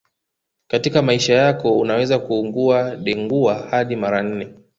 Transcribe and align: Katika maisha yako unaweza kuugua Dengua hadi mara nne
Katika 0.67 1.01
maisha 1.01 1.33
yako 1.33 1.77
unaweza 1.79 2.19
kuugua 2.19 2.95
Dengua 2.95 3.53
hadi 3.55 3.95
mara 3.95 4.23
nne 4.23 4.53